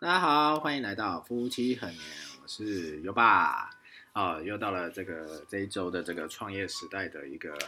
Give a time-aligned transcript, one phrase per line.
[0.00, 2.00] 大家好，欢迎来到夫妻很年，
[2.40, 3.68] 我是优爸
[4.12, 7.58] 啊，又到了这个这一周的这个创业时代的一个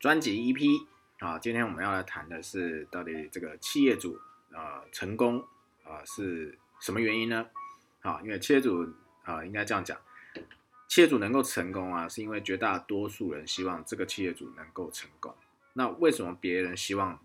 [0.00, 0.86] 专辑 EP
[1.18, 4.18] 啊，今天我们要来谈的是到底这个企业主
[4.50, 5.44] 啊成功
[5.84, 7.46] 啊是什么原因呢？
[8.00, 8.90] 啊，因为企业主
[9.24, 10.00] 啊应该这样讲，
[10.88, 15.34] 企业主能够成功啊，是因为绝大多数人希望这个企业主能够成功。
[15.74, 17.20] 那为什么别人希望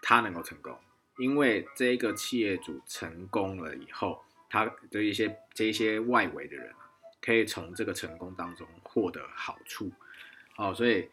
[0.00, 0.78] 他能够成功？
[1.18, 6.72] 因为这个企业主成功了以后，他的一些这一些外围的人
[7.20, 9.92] 可以从这个成功当中获得好处，
[10.56, 11.08] 好，所以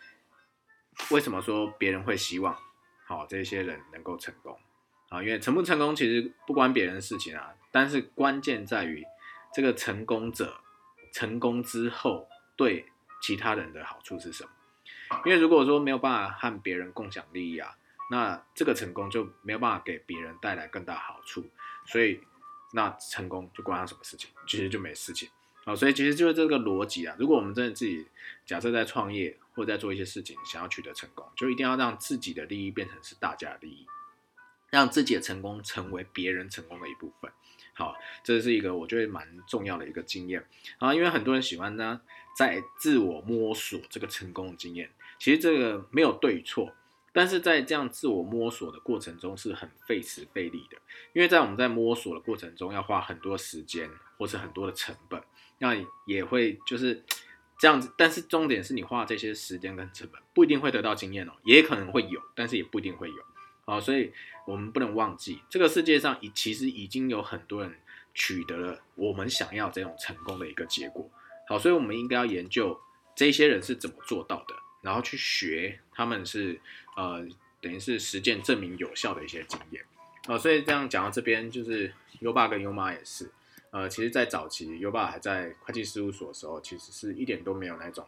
[1.11, 2.57] 为什么说别人会希望
[3.05, 4.57] 好这些人能够成功
[5.09, 5.21] 啊？
[5.21, 9.05] 因为成不成功其实不关别人的事情啊，但是关键在于
[9.53, 10.61] 这个成功者
[11.13, 12.85] 成功之后对
[13.21, 14.49] 其他人的好处是什么？
[15.25, 17.75] 因为如果说没有办法和别人共享利益啊。
[18.11, 21.47] 那这个成功就没有办法给别人带来更大好处，
[21.85, 22.19] 所以
[22.73, 24.29] 那成功就关他什么事情？
[24.47, 25.29] 其实就没事情
[25.63, 25.75] 啊。
[25.75, 27.15] 所以其实就是这个逻辑啊。
[27.19, 28.07] 如果我们真的自己
[28.47, 33.85] 假设在创业或在做一些事情，想要取得成功，就一定要让自己的利益变成是大家的利益，
[34.71, 37.31] 让自己的成功成为别人成功的一部分。
[37.73, 40.43] 好，这是一个我觉得蛮重要的一个经验
[40.79, 40.95] 啊。
[40.95, 42.01] 因为很多人喜欢呢
[42.35, 46.73] 在自我摸索这个成功的经验，其实这个没有对错。
[47.11, 50.77] 但是在这样自我摸索的过程中是很费时费力的，
[51.13, 55.21] 因为在我们在摸索的过程中要花很多时间或是很多的成本，
[55.57, 57.03] 那也会就是
[57.57, 57.91] 这样子。
[57.97, 63.15] 但是重点是你花这些时间跟成本不一定会得到经验哦，也可能会有，但是也不一定会有。
[63.65, 64.11] 好，所以
[64.45, 67.75] 我们不能忘记，这个世界上已其实已经有很多人
[68.13, 71.09] 取得了我们想要这种成功的一个结果。
[71.47, 72.79] 好，所以我们应该要研究
[73.15, 74.55] 这些人是怎么做到的。
[74.81, 76.59] 然后去学，他们是
[76.95, 77.27] 呃，
[77.61, 79.83] 等于是实践证明有效的一些经验，
[80.27, 83.29] 哦，所以这样讲到这边，就是优爸跟优妈也是，
[83.71, 88.07] 呃，其实，在早期优爸还在会计事务所的时候，其实是一点都没有那种，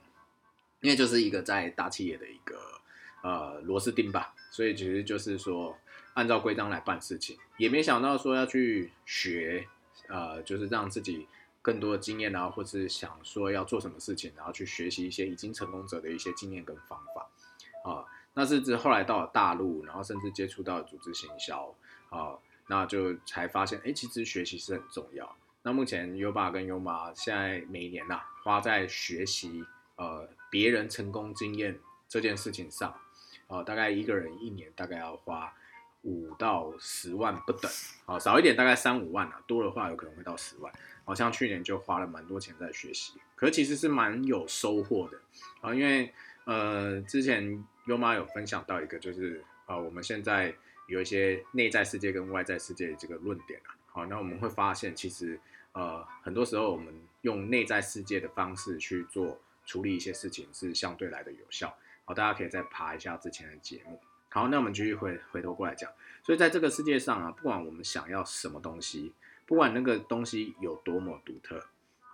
[0.79, 2.81] 因为就是一个在大企业的一个
[3.23, 5.77] 呃螺丝钉吧，所以其实就是说
[6.13, 9.67] 按照规章来办事情，也没想到说要去学，
[10.07, 11.27] 呃，就是让自己。
[11.61, 17.29] 更多的经验啊，或是想说要做什么事情，然后去学习一些已经成功者的一些经验跟方法
[17.89, 18.05] 啊。
[18.33, 21.75] 那是指后来到了大陆，然后甚至接触到组织行销
[22.09, 25.35] 啊，那就才发现，哎，其实学习是很重要。
[25.63, 29.63] 那目前优爸跟优妈现在每年呐，花在学习
[29.97, 31.77] 呃别人成功经验
[32.07, 32.95] 这件事情上，
[33.47, 35.53] 啊，大概一个人一年大概要花
[36.03, 37.69] 五到十万不等，
[38.05, 40.73] 啊，少一点大概三五万啊，多的话有可能会到十万。
[41.03, 45.19] 好像去年就花了蛮多钱在学习，可其实是蛮有收获的
[45.61, 45.73] 啊。
[45.73, 46.13] 因为
[46.45, 50.53] 呃，之前优妈有分享到一个，就是啊，我们现在
[50.87, 53.75] 有一些内在世界跟外在世界的这个论点啊。
[53.87, 55.39] 好，那我们会发现，其实
[55.73, 61.75] 呃，很多时候我们用内在世界的方式去做处理一些事情，是相对来的有效。
[62.05, 63.99] 好，大家可以再爬一下之前的节目。
[64.29, 65.91] 好，那我们继续回回头过来讲。
[66.23, 69.13] 所以在这个世界上啊，不管我们想要什么东西。
[69.51, 71.61] 不管那个东西有多么独特，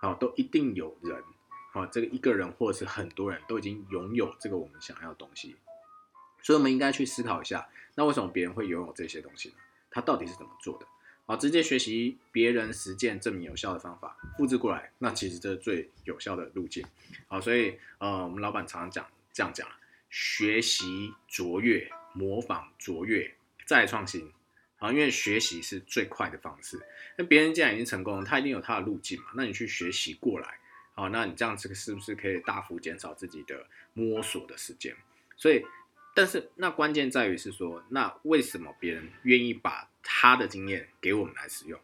[0.00, 1.22] 好，都一定有人，
[1.70, 5.54] 好，这个一个人或者是很多人都已经拥有这个我们想要的东西，
[6.42, 9.54] 所以我们应该去思考一下，那为什么别人会拥有这些东西呢？
[9.88, 10.86] 他到底是怎么做的？
[11.26, 16.84] 好，直接学习别人实践证明有效的方法，复制过来，那其实这是最有效的路径。
[17.28, 19.68] 好，所以呃，我们老板常常讲这样讲，
[20.10, 23.32] 学习卓越，模仿卓越，
[23.64, 24.32] 再创新。
[24.78, 26.80] 啊，因为学习是最快的方式。
[27.16, 29.26] 那别人既然已经成功了，他一定有他的路径嘛。
[29.34, 30.58] 那你去学习过来，
[30.94, 34.96] 好，那你这样子是不是可以大幅减少自己的摸索的时间？
[35.36, 35.64] 所以，
[36.14, 41.80] 但是那关键在于是说，那为什么别人愿意把他的经验给我们来使用？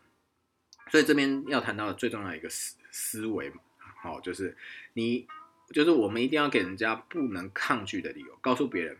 [0.90, 3.52] 所以这边要谈到的最重要一个思思维，
[4.02, 4.56] 好，就是
[4.92, 5.26] 你，
[5.72, 8.96] 就是我们一定要给人家不能抗拒的理由，告诉别人，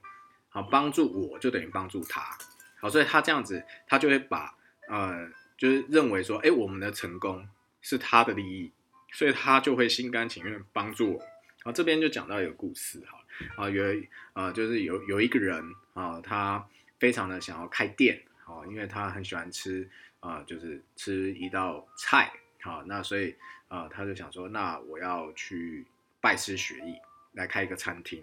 [0.48, 2.36] 好，帮助我就等于帮助他。
[2.84, 4.54] 好，所以他这样子，他就会把
[4.88, 7.48] 呃，就是认为说，哎，我们的成功
[7.80, 8.70] 是他的利益，
[9.10, 11.18] 所以他就会心甘情愿帮助我。
[11.18, 13.24] 然后，这边就讲到一个故事，哈，
[13.56, 13.82] 啊，有
[14.34, 15.64] 呃，就是有有一个人
[15.94, 16.62] 啊，他
[16.98, 19.88] 非常的想要开店，啊，因为他很喜欢吃
[20.20, 22.30] 啊，就是吃一道菜，
[22.60, 23.34] 好，那所以
[23.68, 25.86] 啊，他就想说，那我要去
[26.20, 26.96] 拜师学艺，
[27.32, 28.22] 来开一个餐厅，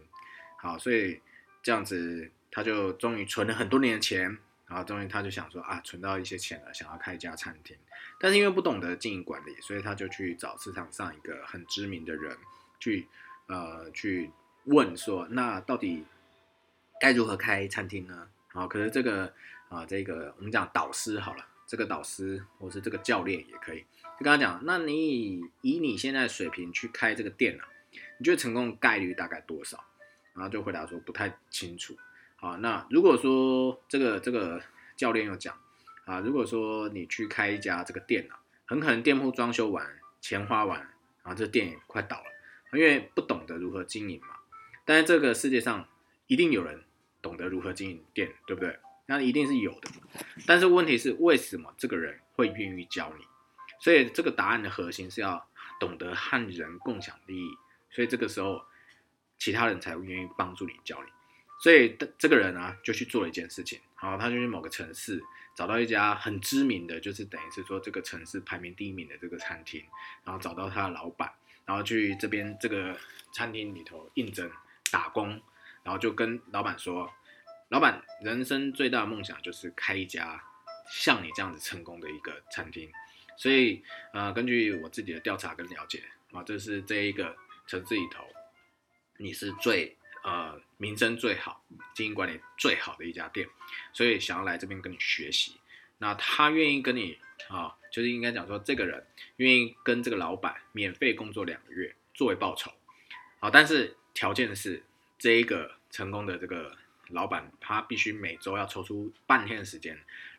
[0.60, 1.20] 好，所以
[1.64, 4.38] 这样子他就终于存了很多年的钱。
[4.72, 7.76] 然后终于他就想说啊，存到一些钱了，想要开一家餐厅，
[8.18, 12.38] 但是因为不懂得经营管理，所以他就去找市场上一个很知名的人
[12.80, 13.06] 去，
[13.48, 14.32] 呃，去
[14.64, 16.06] 问说，那到底
[17.02, 18.30] 该如何开餐厅呢？
[18.48, 19.34] 好，可是这个
[19.68, 23.82] 啊，这个我们讲导师好了，这个导师或是这个教练也可以，
[24.18, 27.68] 就跟他讲，那你以以你现在水平去开这个店啊，
[28.20, 29.84] 你觉得成功概率大概多少？
[30.34, 31.94] 然后就回答说不太清楚。
[32.42, 34.62] 啊，那如果说这个这个
[34.98, 35.58] 教练又讲
[36.06, 39.88] 啊，如果说你去开一家这个店啊，很可能店铺装修完，
[40.20, 40.80] 钱花完，
[41.24, 42.26] 然后这店也快倒了，
[42.74, 44.36] 因为不懂得如何经营嘛。
[44.86, 45.88] 但是这个世界上
[46.26, 46.84] 一定有人
[47.22, 48.80] 懂得如何经营店，对不对？
[49.06, 49.92] 那一定是有的。
[50.48, 53.26] 但是问题是，为什么这个人会愿意教你？
[53.80, 55.48] 所以这个答案的核心是要
[55.80, 57.50] 懂得和人共享利益。
[57.92, 58.64] 所以这个时候，
[59.38, 61.10] 其他人才会愿意帮助你教你。
[61.62, 63.80] 所以这个人啊，就去做了一件事情。
[63.94, 65.22] 好，他就去某个城市
[65.56, 69.86] 找到一家很知名的，就是等于是说这个城市排名第一名的这个餐厅，
[70.24, 71.32] 然后找到他的老板，
[71.66, 72.98] 然后去这边这个
[73.32, 74.50] 餐厅里头应征
[74.92, 75.40] 打工，
[75.84, 77.14] 然后就跟老板说
[77.70, 80.44] ：“老板，人生最大的梦想就是开一家
[80.90, 82.92] 像你这样子成功的一个餐厅。
[83.38, 87.38] 所以，呃，根据我自己的调查跟了解啊，这是这一个
[87.68, 88.26] 城市里头，
[89.18, 91.64] 你是最。”呃，名声最好、
[91.94, 93.48] 经营管理最好的一家店，
[93.94, 95.58] 所以想要来这边跟你学习。
[96.00, 97.20] 那他愿意跟你
[97.50, 99.06] 啊，就是应该讲说，这个人
[99.36, 102.72] 愿意跟这个老板免费工作两个月作为报酬。
[103.40, 104.82] 好，但是条件是
[105.20, 106.76] 这一个成功的这个
[107.10, 109.96] 老板，他必须每周要抽出半天的时间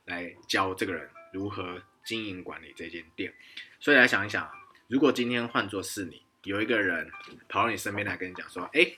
[0.06, 3.32] 来教这个人如何经营管理这间店。
[3.78, 4.50] 所以来想一想，
[4.88, 7.08] 如果今天换作是你，有一个人
[7.48, 8.92] 跑到你身边来跟你讲说，哎。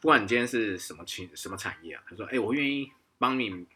[0.00, 3.66] 不管你今天是什么情什么产业啊，他说：“哎，我愿意帮你，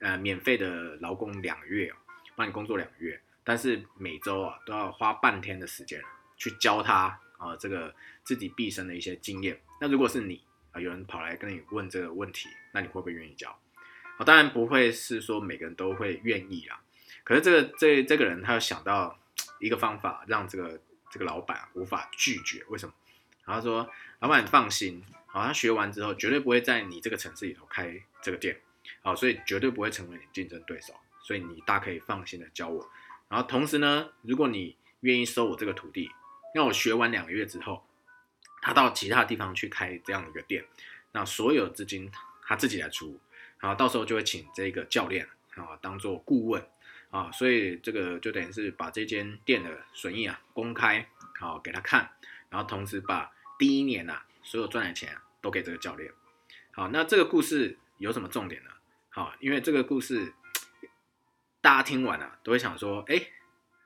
[0.00, 1.90] 呃，免费的劳工两个月，
[2.34, 6.02] 帮你工作两个月，但是每周啊都要花半天的时间
[6.36, 9.58] 去教他啊这个自己毕生的一些经验。
[9.80, 10.42] 那如果是你
[10.72, 13.48] 啊，有人跑来跟你问这个问题，那你会不会愿意教？
[14.18, 16.78] 啊，当然不会是说每个人都会愿意啊。
[17.24, 19.18] 可是这个这这个人他有想到
[19.58, 20.78] 一个方法，让这个
[21.10, 22.92] 这个老板无法拒绝，为什么？
[23.46, 25.02] 然后说，老板放心。”
[25.36, 28.58] 好，他学完之后绝对不会在你这个城市里头开这个店，
[29.02, 32.88] 好，所以绝对不会成为你竞争对手，所以你大可以放心的教我。
[33.28, 36.10] 然后同时呢，如果你愿意收我这个徒弟，
[36.54, 37.84] 那我学完两个月之后，
[38.62, 40.64] 他到其他地方去开这样的一个店，
[41.12, 42.10] 那所有资金
[42.42, 43.20] 他自己来出，
[43.58, 46.66] 然后到时候就会请这个教练啊当做顾问
[47.10, 51.06] 啊，所以这个就等于是把这间店的损益啊公开
[51.38, 52.10] 好给他看，
[52.48, 55.14] 然后同时把第一年呐所有赚的钱。
[55.46, 56.12] 都给这个教练。
[56.72, 58.70] 好，那这个故事有什么重点呢？
[59.10, 60.34] 好，因为这个故事
[61.60, 63.30] 大家听完了都会想说：哎，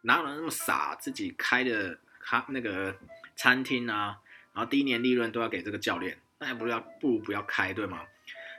[0.01, 2.97] 哪有人那么傻，自己开的咖那个
[3.37, 4.19] 餐厅啊，
[4.55, 8.07] 然后第一年利润都要给这个教练，那也不如要不如不要开，对吗？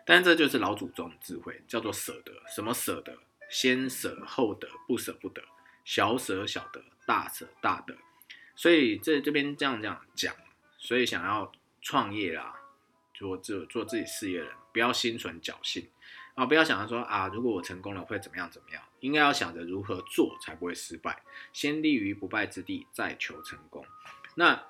[0.06, 2.32] 但这就是老祖宗智慧，叫做舍得。
[2.56, 3.18] 什么舍得？
[3.50, 5.42] 先舍后得，不舍不得。
[5.84, 7.98] 小舍小得，大舍大得。
[8.56, 10.36] 所以这这边这样这样讲，
[10.78, 11.52] 所以想要
[11.82, 12.61] 创业啦。
[13.22, 15.88] 做做做自己事业的人，不要心存侥幸
[16.34, 16.44] 啊！
[16.44, 18.82] 不要想着说啊，如果我成功了会怎么样怎么样？
[19.00, 21.22] 应该要想着如何做才不会失败，
[21.54, 23.86] 先立于不败之地，再求成功。
[24.34, 24.64] 那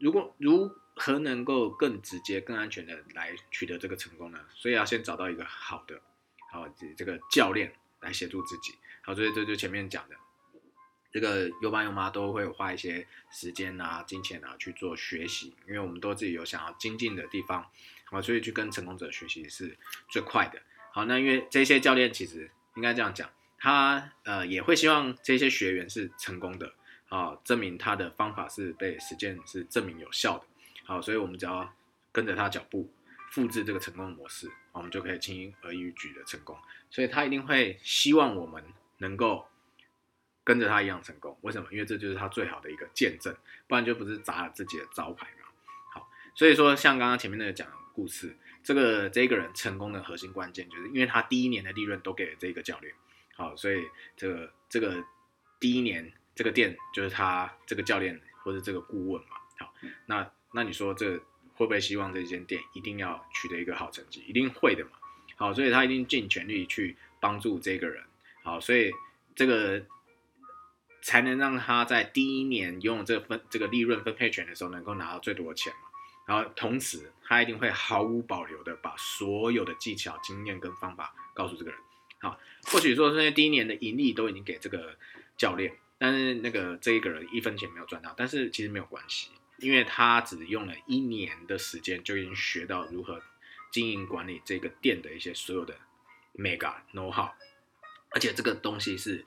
[0.00, 4.40] 如果如何能够更直接、更安全的来取得这个成功呢？
[4.54, 6.00] 所以要先找到一个好的，
[6.50, 6.66] 好
[6.96, 8.74] 这个教练来协助自己。
[9.02, 10.16] 好，所以这就前面讲的。
[11.10, 17.66] 这个优爸优妈都会花一些时间啊、金钱啊去做学习，因为我们都自己有想要精进的地方，
[18.10, 19.76] 好，所以去跟成功者学习是
[20.08, 20.60] 最快的。
[20.92, 26.72] 好，那因为这些教练其实应该这样讲，他呃也会希望这些学员是成功的，
[27.08, 30.44] 啊，证明他的方法是被实践是证明有效的。
[30.84, 31.72] 好，所以我们只要
[32.10, 32.90] 跟着他脚步，
[33.30, 36.56] 复制这个成功的模式，我们就可以轻而易举的成功。
[36.90, 38.64] 所以他一定会希望我们
[38.98, 39.46] 能够。
[40.44, 41.68] 跟着他一样成功，为什么？
[41.70, 43.36] 因为这就是他最好的一个见证，
[43.66, 45.46] 不然就不是砸了自己的招牌嘛。
[45.92, 52.94] 好，所以说像刚刚前面那个讲故事，这个这个人成功的核心关键，就是因为他第一年的利润都给了这个教练。
[53.34, 53.82] 好，所以
[54.16, 55.04] 这个这个
[55.58, 59.36] 第一年这个店就是他这个教练或者这个顾问嘛。
[59.58, 59.74] 好，
[60.06, 61.18] 那那你说这
[61.54, 64.22] 会不会希望这间店一定要取得一个好成绩？
[64.28, 64.92] 一定会的嘛。
[65.34, 68.04] 好，所以他一定尽全力去帮助这个人。
[68.44, 68.92] 好，所以
[69.34, 69.84] 这个。
[71.00, 75.87] 才能让他在第一年拥有这个分这个利润分配权的时候，能够拿到最多的钱嘛。
[76.28, 81.80] 然后同时，他一定会毫无保留的把所有的技巧、经验跟方法告诉这个人。
[82.20, 84.94] 好，或许说，现在第一年的盈利都已经给这个
[85.38, 93.22] 教练，但是那个这一个人一分钱没有赚到，但是其实没有关系，因为他只用了一年的时间就已经学到如何
[93.72, 95.74] 经营管理这个店的一些所有的
[96.34, 97.30] mega know how，
[98.10, 99.24] 而且这个东西是。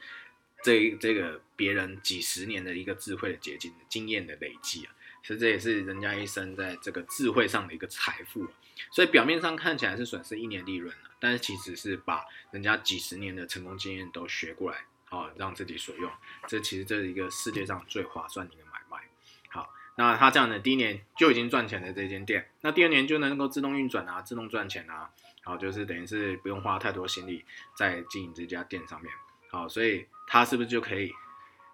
[0.63, 8.47] 这这个别人几十年的一个智慧的结晶、经验的累积啊，其实这也是人家一生在这个智慧上的一个财富。
[8.89, 14.77] 所以表面上看起来是损失一年利润了，但是其实是把人家几十年的成功经验都学过来，
[15.09, 16.11] 啊，让自己所用。
[16.47, 19.07] 这其实这是一个世界上最划算的一个买卖。
[19.49, 25.11] 好，那他这样的第一年就已经赚钱的这间店，那第二年就能够自动运转啊，自动赚钱啊，
[25.43, 27.45] 好，就是等于是不用花太多心力
[27.77, 29.13] 在经营这家店上面。
[29.51, 31.13] 好，所以他是不是就可以，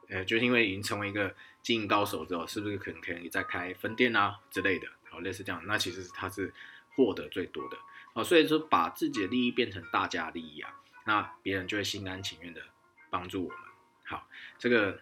[0.09, 4.87] 呃，就是因为已经成为一个经营高手之后，是不是可能可以再开分店啊之类的？
[5.09, 6.53] 好，类似这样，那其实他是。
[6.95, 7.77] 获得最多的
[8.13, 12.59] 哦，所以说把自己的利益变成大家利益啊，那别人就会心甘情愿的
[13.11, 13.59] 帮助我们。
[14.03, 14.99] 好，这个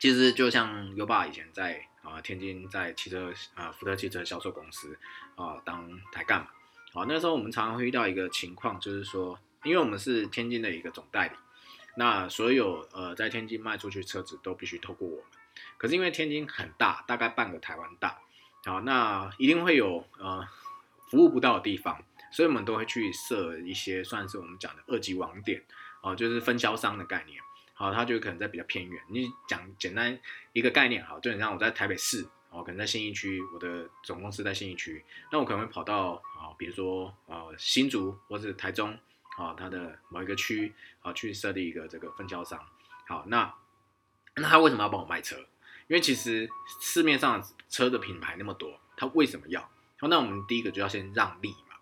[0.00, 4.98] 其实就像优爸以前在啊天津在汽车啊福特汽车销售公司
[5.36, 6.48] 啊当台干嘛，
[6.92, 11.36] 好那时候我们常常会遇到一个情况，就是说，因为我们是天津的一个总代理，
[11.98, 15.24] 那所有呃在天津卖出去车子都必须透过我们，
[15.76, 18.18] 可是因为天津很大，大概半个台湾大，
[18.64, 20.48] 好那一定会有呃。
[21.10, 25.64] 服务不到的地方，所以我们都会去设一些算是我们讲的二级网点
[26.02, 27.40] 哦，就是分销商的概念。
[27.72, 29.02] 好，它就可能在比较偏远。
[29.08, 30.20] 你讲简单
[30.52, 35.02] 一个概念，好，就很像我在台北市哦，可能在信义区，我的总公司在信义区，
[35.32, 38.94] 那我可能会跑到啊，比如说呃新竹或是台中
[39.38, 42.60] 啊，它的某一个区啊，去设立一个这个分销商。
[43.06, 43.54] 好，那
[44.34, 45.36] 那他为什么要帮我卖车？
[45.86, 49.70] 因为其实市面上车的品牌那么多，他为什么要？
[50.02, 51.76] 那我们第一个就要先让利嘛。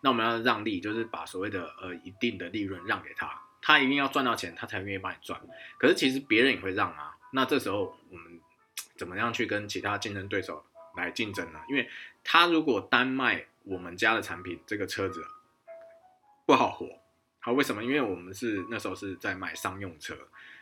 [0.00, 5.40] 那我们要让利，就是把所谓的呃一定的利润让给他，他一定要赚到钱，他才愿意帮你赚。
[5.78, 7.16] 可是其实别人也会让啊。
[7.32, 8.40] 那这时候我们
[8.96, 10.64] 怎么样去跟其他竞争对手
[10.96, 11.60] 来竞争呢？
[11.68, 11.88] 因为
[12.24, 15.24] 他如果单卖我们家的产品，这个车子
[16.44, 17.01] 不好活。
[17.44, 17.82] 好，为什么？
[17.82, 20.16] 因为我们是那时候是在卖商用车。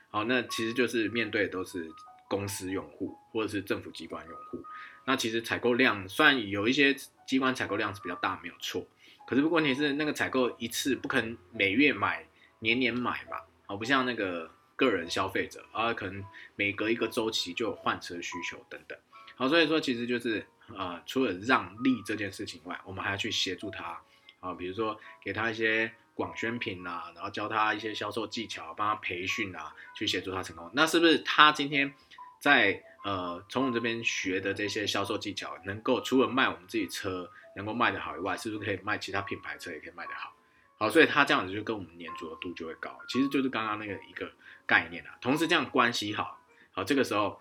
[0.08, 1.88] 好，那其实就是面对都是
[2.26, 4.64] 公司用户或者是政府机关用户。
[5.04, 6.96] 那其实采购量虽然有一些
[7.26, 8.86] 机关采购量是比较大，没有错。
[9.26, 12.26] 可是问题是那个采购一次不可能每月买、
[12.60, 13.44] 年年买吧？
[13.66, 16.24] 好，不像那个个人消费者啊，可能
[16.56, 18.98] 每隔一个周期就有换车需求等等。
[19.36, 20.44] 好，所以说其实就是
[20.74, 24.00] 呃，除了让利这件事情外，我们还要去协助他
[24.40, 30.70] 啊，比如说给他一些广宣品啊，然后教他一些销售技巧，帮他培训啊，去协助他成功。
[30.74, 31.94] 那是不是他今天
[32.38, 32.84] 在？
[33.02, 40.34] 呃，从我这边学的这些销售技巧，能够除了卖我们自己车能够卖得好以外，是不是可以卖其他品牌车也可以卖得好？
[40.76, 44.30] 好，所以他这样子就跟我们粘着度就会高，其实就是刚刚那个一个
[44.66, 45.16] 概念啊。
[45.22, 46.38] 同时这样关系好，
[46.72, 47.40] 好这个时候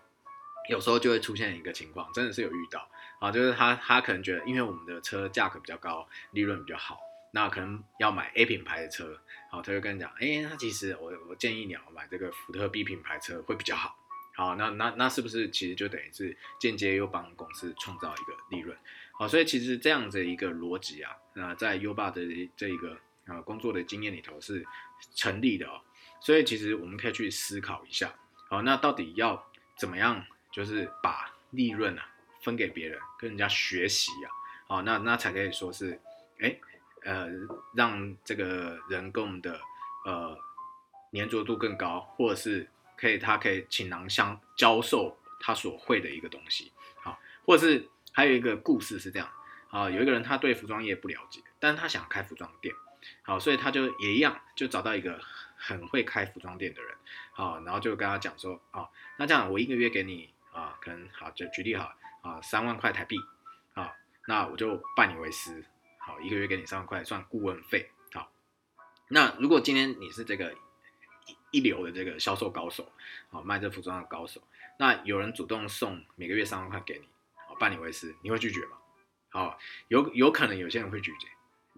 [0.70, 6.98] 有时候就会出现一个情况，真的是有遇到啊，就是他他可能觉得因为我们的车价格比较高，利润比较好，
[7.32, 9.20] 那可能要买 A 品牌的车，
[9.50, 13.96] 好，他就跟你讲，哎，那其实我我建议你要买这个福特 B 品牌车会比较好。
[14.34, 18.76] 好，那那那是不是其实就等于是间接又帮公司创造一个利润？
[19.12, 22.22] 好，所以其实这样子一个逻辑啊，那在优爸的
[22.56, 22.96] 这一个
[23.26, 24.64] 呃工作的经验里头是
[25.14, 25.80] 成立的哦。
[26.20, 28.14] 所以其实我们可以去思考一下，
[28.48, 32.08] 好，那到底要怎么样，就是把利润啊
[32.42, 34.28] 分给别人，跟人家学习啊，
[34.68, 36.00] 好，那那才可以说是，
[36.38, 36.58] 哎，
[37.04, 37.28] 呃，
[37.74, 39.60] 让这个人跟我们的
[40.04, 40.36] 呃
[41.12, 42.68] 粘着度更高，或者是。
[43.00, 49.26] 可以，他可以倾囊相教授他所会的一个东西，好，或者是还有一个故事是这样，
[49.70, 52.74] 啊，有一个人他对服装业不了解，但是他想开服装店，
[53.22, 55.18] 好，所以他就也一样，就找到一个
[55.56, 56.94] 很会开服装店的人，
[57.32, 63.18] 好，然后就跟他讲说，啊，那这样我一个月给你啊，可能好就举例好啊，三万块台币，
[63.72, 63.94] 好，
[64.26, 65.64] 那我就拜你为师，
[66.10, 68.32] 好，一个月给你三万块算顾问费，好，
[69.08, 70.52] 那如果今天你是这个。
[71.52, 72.90] 一流的这个销售高手，
[73.28, 74.40] 好，卖这服装的高手，
[74.78, 77.08] 那有人主动送每个月三万块给你，
[77.48, 78.78] 好，拜你为师，你会拒绝吗？
[79.30, 81.26] 好，有有可能有些人会拒绝，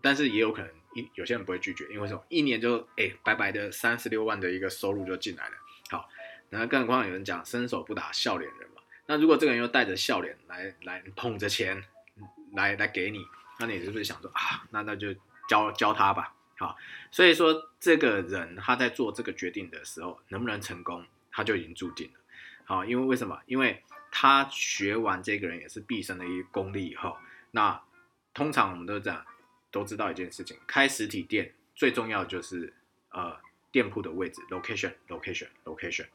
[0.02, 2.22] 但是也有可能一有些人不会拒绝，因为什么？
[2.28, 5.54] 一年就哎白白的三十六万的一个收入就进来了。
[5.90, 6.08] 好，
[6.50, 11.82] 那更何况有人讲伸手不打笑脸人嘛，那如果这个人又带着笑脸来来捧着钱
[12.52, 13.24] 来来给你，
[13.64, 15.14] 那你是不是想说啊，那那就
[15.48, 16.34] 教教他吧？
[16.58, 16.76] 好，
[17.12, 22.20] 所以说这个人他在做这个决定的时候能不能成功，他就已经注定了。
[22.64, 23.40] 好，因为为什么？
[23.46, 27.16] 因为他学完这个人也是毕生的一功力以后，
[27.52, 27.80] 那
[28.34, 29.24] 通常我们都这样
[29.70, 32.74] 都知道一件事情，开实体店最重要就是
[33.10, 33.36] 呃
[33.70, 36.06] 店铺的位置，location，location，location。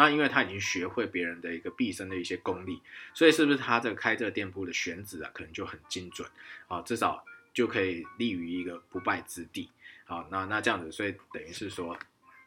[0.00, 2.80] 那因为他已经学会别人的一个毕生的一些功力，
[3.12, 6.26] 所以是不是他这个开这个店铺的选址啊，可能就很精准
[6.68, 9.70] 啊，至少就可以立于一个不败之地。
[10.06, 11.98] 好，那那这样子，所以等于是说，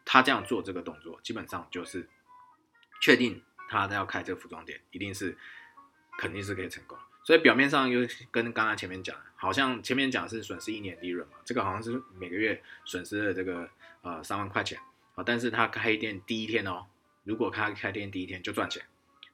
[0.04, 2.10] 他这样做这个动作，基本上就是
[3.00, 5.38] 确定他要开这个服装店，一定是
[6.18, 6.98] 肯定是可以成功。
[7.24, 8.00] 所以表面上又
[8.32, 13.70] 跟刚刚前面讲，好像前面讲是损失一年利润嘛，这个好像是每个月损失了这个
[14.02, 14.80] 呃三万块钱
[15.14, 16.88] 啊，但是他开店第一天哦，
[17.24, 18.84] 如果他开店第一天就赚钱，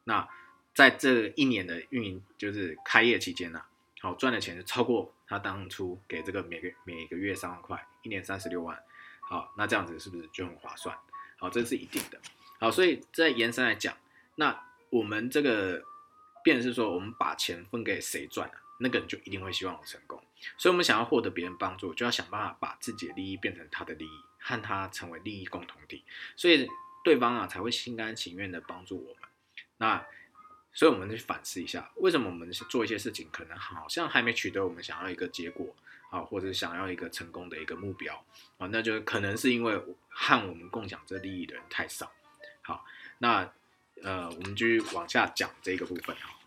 [0.04, 0.28] 那
[0.74, 3.62] 在这一年的运营就是开业期间呢，
[4.00, 8.82] 好赚的钱就超过他当初给这个每个每个月三万块，一年三十六万，
[9.22, 10.98] 好，那这样子是不是就很划算？
[11.38, 12.20] 好，这是一定的。
[12.60, 13.98] 好，所以在延伸来讲，
[14.36, 15.84] 那我们这个。
[16.42, 20.24] 变是说，我们把钱分给谁赚了，那个人就一定会希望我成功。
[20.58, 26.02] 所以，我们想要获得别人帮助，就要想办法把自己的利益变成他的利益，和他成为利益共同体。
[26.38, 26.66] 所以，
[27.04, 29.30] 对方啊才会心甘情愿的帮助我们。
[29.78, 30.06] 那，
[30.74, 35.76] 所以我们去反思一下，为什么我们做一些事情，可能好像还没取得我们想要一个结果
[36.10, 38.26] 啊，或者想要一个成功的一个目标
[38.58, 39.76] 啊，那就可能是因为
[40.10, 42.12] 和我们共享这利益的人太少。
[42.62, 42.86] 好，
[43.20, 43.52] 那。
[44.02, 46.40] 呃，我们继续往下讲这个部分哈。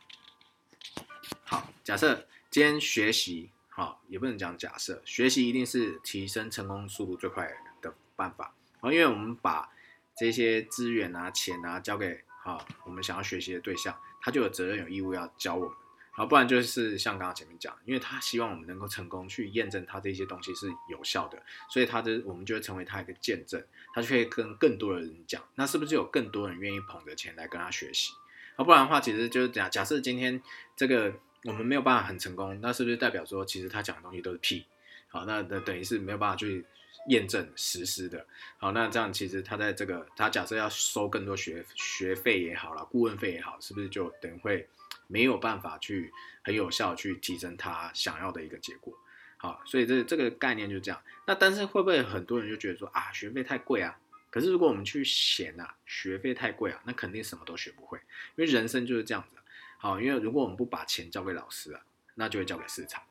[1.44, 9.70] 好，假设今天学习，好，也不能讲假设，学习一定是提升成功速度最快的办法啊，因为我们把
[10.16, 15.76] 这些资源啊、钱啊交给好我们想要学习的对象，他就有责任、有义务要教我们。
[16.14, 23.64] 好，不然就是像刚刚前面讲，因为他希望我们能够成功去验证他这些东西是有效的，所以他的我们就会成为他一个见证，
[23.94, 28.12] 他就可以跟更多的人讲，那是不是有更多人愿意捧着钱来跟他学习？
[28.56, 30.42] 啊，不然的话，其实就是假假设今天
[30.76, 31.14] 这个
[31.44, 34.66] 我们没有办法很成功，那是不是代表说其实他讲的东西都是屁？
[35.08, 36.66] 好，那那等于是没有办法去
[37.08, 38.26] 验证实施的。
[38.58, 44.68] 好，那这样其实他在这个他假设要收更多学学费也好了，顾问费也好，是不是就等于会？
[45.08, 46.10] 没有办法去
[46.42, 48.96] 很有效去提升他想要的一个结果，
[49.36, 51.02] 好，所以这这个概念就这样。
[51.26, 53.98] 那但是会不会很多人就觉得说啊，学费太贵啊？
[54.30, 57.98] 可是如果我们去嫌啊，学费太贵啊，那肯定什么都学不会，
[58.36, 59.36] 因为人生就是这样子。
[59.76, 61.82] 好，因为如果我们不把钱交给老师啊，
[62.14, 63.02] 那就会交给市场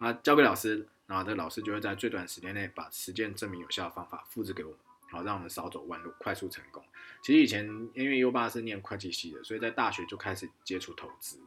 [0.00, 4.78] 啊，交给老师，然后这老师就会在最短时间内把实践证明有效的方法复制给我们。
[5.08, 6.84] 好，让我们少走弯路，快速成功。
[7.22, 7.64] 其实以前
[7.94, 11.38] 因为优爸是念会计系的，所以在大学就开始接触投资。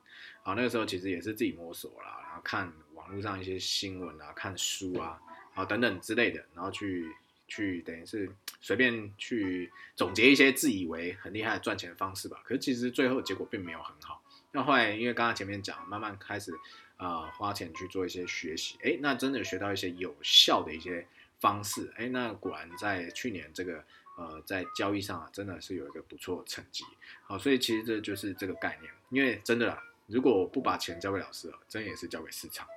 [0.43, 5.19] 好，那个时候其实也是自己摸索啦，然后看网络上一些新闻啊，看书啊，
[5.53, 7.13] 好等等之类的，然后去
[7.49, 12.39] 去等于是随便去总结一些自以为很厉害的赚钱方式吧。
[12.45, 14.23] 可是其实最后结果并没有很好。
[14.53, 16.53] 那后来因为刚刚前面讲，慢慢开始
[16.99, 21.07] 啊花钱去做一些学习，哎，那真的学到一些有效的一些。
[21.41, 23.81] 方式，哎，那果然在去年这个
[24.17, 26.83] 呃，在交易上啊，真的是有一个不错的成绩。
[27.23, 28.91] 好，所以其实这就是这个概念。
[29.09, 32.67] 因为真的啦，如果不把钱交给老师，真也是交给市场，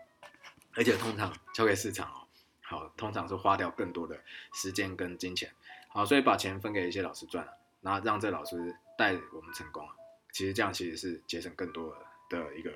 [0.77, 2.23] 而且通常交给市场哦，
[2.61, 4.23] 好，通常是花掉更多的
[4.55, 5.53] 时间跟金钱。
[5.89, 9.85] 好，所以把钱分给一些老师赚了，然后让这老师带我们成功，
[10.31, 11.93] 其实这样其实是节省更多
[12.31, 12.71] 的一个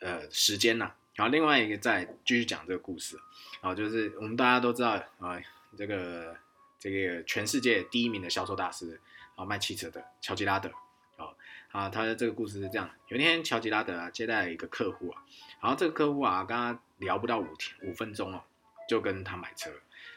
[0.00, 0.92] 呃时间呐。
[1.14, 3.18] 然后另外一个再继续讲这个故事，
[3.60, 5.38] 好，就是我们大家都知道啊，
[5.76, 6.34] 这个
[6.78, 8.98] 这个全世界第一名的销售大师
[9.34, 10.70] 啊，卖汽车的乔吉拉德，
[11.16, 11.36] 好
[11.72, 15.22] 啊，他的这个故事是这样：有一天乔吉拉德啊接待了一个客户啊，
[15.60, 18.42] 然后这个客户啊跟他聊不到五天五分钟哦，
[18.88, 19.70] 就跟他买车，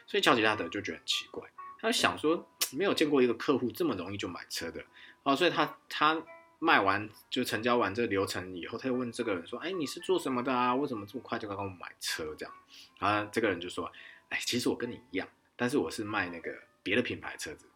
[0.06, 1.46] 所以乔吉拉德就觉得很奇怪，
[1.80, 4.82] 他想说没有见过一个客户这么容易就买车的，
[5.24, 6.22] 哦，所以他他。
[6.64, 10.74] 卖完就成交完这个流程以后，他又问这个人说：“哎，你是做什么的啊？
[10.74, 12.54] 为什么这么快就刚刚买车这样？”
[12.98, 13.92] 啊，这个人就说
[14.30, 16.50] ：“哎，其实我跟你一样，但是我是卖那个
[16.82, 17.66] 别的品牌车子。”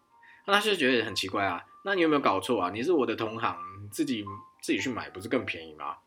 [0.47, 1.63] 那他就觉得很奇怪啊。
[1.85, 2.71] 那你有没有搞错啊？
[2.71, 3.59] 你是我的同行，
[3.91, 4.25] 自己
[4.63, 5.99] 自己去买不是更便宜吗？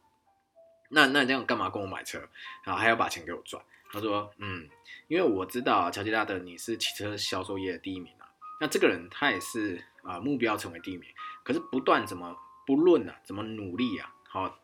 [0.89, 2.17] 那那这样干嘛跟我买车？
[2.63, 3.63] 然后还要把钱给我赚？
[3.91, 4.67] 他说：“嗯，
[5.07, 8.25] 因为我知道乔吉拉德你是汽车销售业的第一名啊。
[8.59, 11.07] 那这个人他也是啊，目标成为第一名，
[11.43, 12.35] 可是不断怎么？”
[12.71, 14.57] 不论啊，怎么努力啊，好，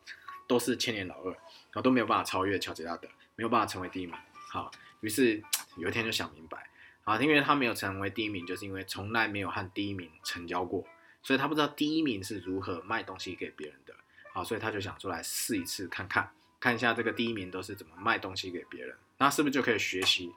[0.46, 4.14] 都是千年老二，然后都没有办法超越乔吉拉德，没有办法成为第一名。
[4.48, 5.42] 好，于是
[5.76, 6.70] 有一天就想明白，
[7.04, 10.86] 啊，因为他没有成为第一名，就是因为从来没有和第一名成交过，
[11.22, 13.94] 所以他不知道第一名是如何卖东西给别人的。
[14.32, 20.32] 好，所以他就想出来试一次看看，看一下这个第一名都是怎么卖东西给别人，那是不是就可以学习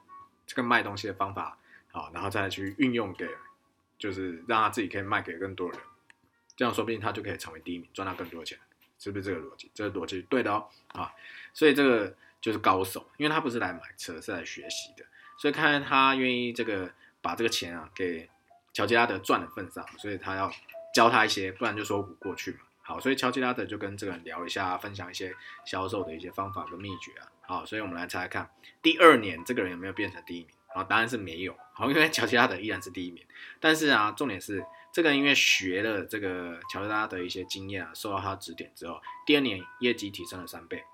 [0.46, 1.56] 这个卖东西的方法？
[1.90, 3.26] 好，然后再去运用给，
[3.98, 5.80] 就是让他自己可以卖给更多人。
[6.62, 8.56] 这样说不定他就可以成为第一名，赚到更多钱，
[8.96, 9.68] 是不是这个逻辑？
[9.74, 11.12] 这个逻辑对的哦，啊，
[11.52, 15.04] 所以这个就是高手，因为他不是来买车，是来学习的，
[15.36, 16.88] 所以看他愿意这个
[17.20, 18.30] 把这个钱啊给
[18.72, 20.48] 乔吉拉德赚的份上，所以他要
[20.94, 22.58] 教他一些，不然就说不过去嘛。
[22.82, 27.26] 好，所以乔吉拉德就跟这个人聊一下，分享一些销售的一些方法跟秘诀啊。
[27.40, 28.48] 好，所以我们来猜猜看，
[28.80, 30.50] 第二年这个人有没有变成第一名？
[30.74, 31.56] 啊，答案是没有。
[31.74, 33.24] 好，因为乔吉拉德依然是第一名。
[33.58, 40.84] 但是啊，重点是这个因为学了这个乔吉拉德一些经验啊，受到他指点之后，第二年业绩提升了三倍。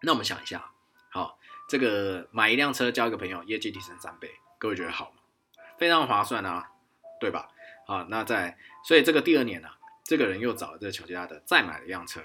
[0.00, 0.72] 那我们想一下，
[1.10, 5.18] 好，这个买一辆车交一个朋友，业绩提升三倍，各位觉得好吗？
[5.78, 6.70] 非常划算啊，
[7.20, 7.48] 对吧？
[7.86, 9.68] 好，那在所以这个第二年呢，
[10.04, 12.20] 这个人又找了这个乔吉拉德再买了一辆车。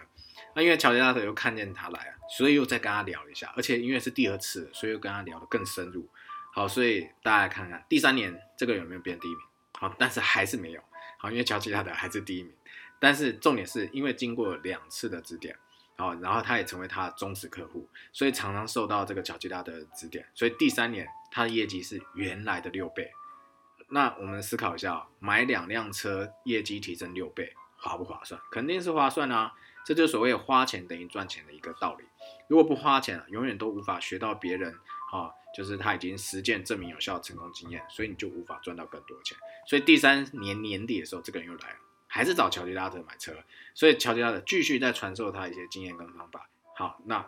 [0.55, 6.07] 那因为乔吉拉德又看见他来啊，所以又再跟他聊一下，而且因为是第二次，所以又跟他聊得更深入。
[6.53, 9.46] 好，所以大家看看第三年这个有没有变第一名？
[9.79, 10.81] 好，但是还是没有。
[11.17, 12.51] 好，因为乔吉拉德还是第一名。
[12.99, 15.55] 但是重点是因为经过两次的指点，
[15.97, 20.25] 好，然后他也成为他的忠实客户，所以常常受到这个乔吉拉德指点。
[20.33, 23.11] 所以第三年他的业绩是原来的六倍。
[23.89, 28.41] 那我们思考一下，买两辆车业绩提升六倍，划不划算？
[28.51, 29.53] 肯定是划算啊！
[29.85, 32.03] 这就是所谓花钱等于赚钱的一个道理。
[32.49, 34.73] 如果不花钱，永远都无法学到别人
[35.13, 39.35] 啊，就是他已经实践证明有效成功经验，所以你就无法赚到更多钱。
[39.65, 43.33] 所以第三年年底的时候，这个人又来了，还是找乔吉拉特买车，
[43.73, 46.47] 所以乔吉拉特继续在传授他一些经验跟方法。
[46.75, 47.27] 好，那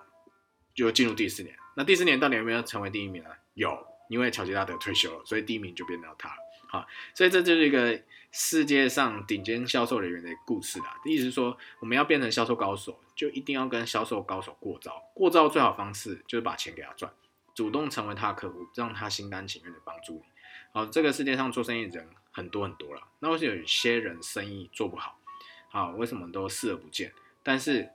[0.76, 1.56] 就进入第四年。
[1.76, 3.30] 那第四年到底有没有成为第一名呢？
[3.56, 6.36] 有，因为乔吉拉特退休了，所以第一名就变到他了。
[6.68, 8.00] 好，所以这就是一个
[8.32, 11.02] 世界上顶尖销售人员的故事啦。
[11.04, 15.02] 意思是说，我们要变成销售高手，就一定要跟销售高手过招。
[15.16, 17.12] 过招最好方式就是把钱给他赚，
[17.60, 20.24] 主动成为他的客户，让他心甘情愿的帮助你。
[20.72, 25.20] 好，这个世界上做生意人很多很多了，那为什么有些人生意做不好？
[25.70, 27.12] 好，为什么都视而不见？
[27.44, 27.90] 但是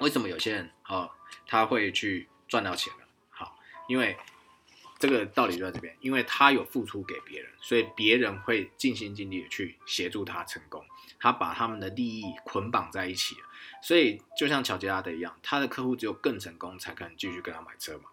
[0.00, 1.08] 为什么有些人哦
[1.46, 3.06] 他会去赚到钱了？
[3.30, 4.16] 好，因为。
[4.98, 10.86] 这个道理就在这边，因为他有付出给别人，所以别人会尽心尽力的去协助他成功。
[11.18, 13.34] 他把他们的利益捆绑在一起，
[13.82, 18.04] 所以就像乔吉拉德一样，他的客户只有更成功才可能继续跟他买车嘛。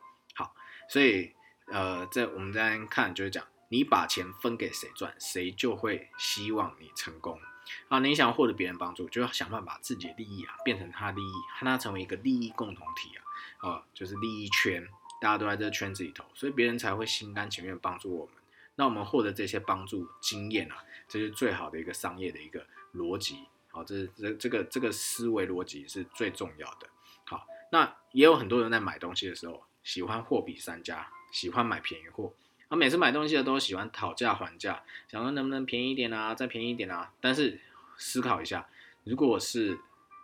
[0.90, 1.32] 所以
[1.68, 7.40] 呃，在我们在看就是讲，你把钱分给谁赚，谁就会希望你成功
[7.88, 8.00] 啊。
[8.00, 13.12] 你想获得别人帮助，就要想办法把自己的利益啊变成他利益，让他成为一个利益共同体
[13.60, 14.86] 啊，啊，就是利益圈。
[15.22, 18.34] 大家都在这个圈子里头，所以别人才会心甘情愿帮助我们。
[18.76, 20.78] 那我们获得这些帮助经验啊，
[21.10, 23.44] 这是最好的一个商业的一个逻辑。
[23.68, 26.88] 好，这是这这个这个思维逻辑是最重要的。
[27.26, 32.34] 好，那也有很多人在买东西的时候喜欢货比三家，喜欢买便宜货。
[32.68, 37.12] 啊，每次买东西的都喜欢讨价还价，想说能不能便宜一点啊，再便宜一点啊。
[37.20, 37.60] 但是
[37.98, 38.68] 思考一下，
[39.04, 39.80] 如果是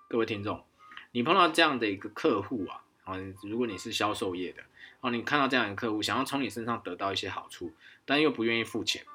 [0.08, 0.64] 各位听众，
[1.12, 4.64] 你碰到这样的一个客户啊，啊，如果你是销售业的。
[5.02, 7.72] 啊，你看到这样的客户，想要从你身上得到一些好处，
[8.06, 9.06] 但又不愿意付钱，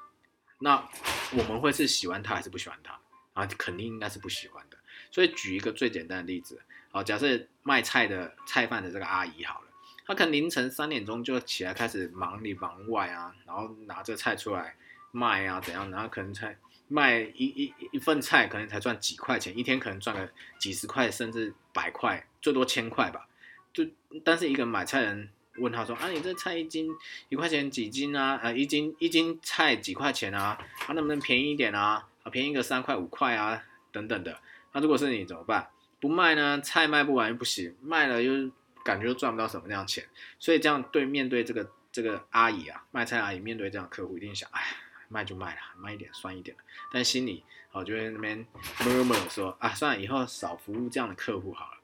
[0.59, 0.87] 那
[1.33, 2.97] 我们会是喜欢他还是不喜欢他？
[3.33, 4.77] 啊，肯定应该是不喜欢的。
[5.11, 9.67] 所以举一个最简单的例子，好，假设卖菜的菜贩的这个阿姨好了，
[10.05, 14.75] 他可能凌晨三点钟就起来开始忙里忙外啊，然后拿这菜出来
[15.11, 15.89] 卖啊，怎样？
[15.91, 23.27] 然后可能才卖一一一份菜，可能才赚几块钱，一天可能赚个几十块甚至百块，最多千块吧。
[23.73, 23.85] 就
[24.23, 25.29] 但是一个买菜人。
[25.57, 26.89] 问他说啊，你这菜一斤
[27.27, 28.39] 一块钱几斤啊？
[28.41, 30.57] 啊，一斤一斤菜几块钱啊？
[30.87, 32.07] 啊，能不能便宜一点啊？
[32.23, 33.61] 啊，便宜个三块五块啊，
[33.91, 34.39] 等等的。
[34.71, 35.67] 那如果是你怎么办？
[35.99, 36.61] 不卖呢？
[36.61, 38.49] 菜卖不完又不行，卖了又
[38.83, 40.07] 感觉赚不到什么那样钱。
[40.39, 44.61] 所以这样对面对这个这个阿姨啊，卖菜阿姨面对这样客户一定想，哎，
[45.07, 46.63] 卖就卖了，卖一点算一点了。
[46.91, 48.45] 但心里哦就在那边
[48.79, 51.77] 默默说啊，算了，以后少服务这样的客户好了。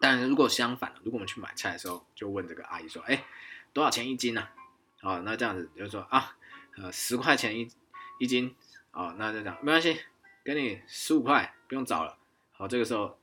[0.00, 3.24] 但如果相反如果我们去买菜的时候，就问这个阿姨说：“哎，
[3.72, 4.48] 多少钱一斤呢？”
[5.00, 6.36] 哦，那这样子就说啊，
[6.76, 7.70] 呃，十块钱一
[8.18, 8.54] 一斤，
[8.90, 10.00] 哦，那就讲没关系，
[10.42, 12.16] 给你十五块，不用找了。
[12.52, 13.18] 好，这个时候